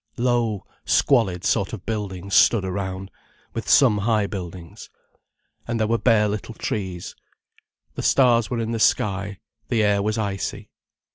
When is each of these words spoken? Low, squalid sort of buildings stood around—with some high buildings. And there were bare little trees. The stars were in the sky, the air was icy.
Low, 0.17 0.65
squalid 0.83 1.43
sort 1.45 1.73
of 1.73 1.85
buildings 1.85 2.33
stood 2.33 2.65
around—with 2.65 3.69
some 3.69 3.99
high 3.99 4.25
buildings. 4.25 4.89
And 5.67 5.79
there 5.79 5.85
were 5.85 5.99
bare 5.99 6.27
little 6.27 6.55
trees. 6.55 7.15
The 7.93 8.01
stars 8.01 8.49
were 8.49 8.57
in 8.57 8.71
the 8.71 8.79
sky, 8.79 9.37
the 9.67 9.83
air 9.83 10.01
was 10.01 10.17
icy. 10.17 10.71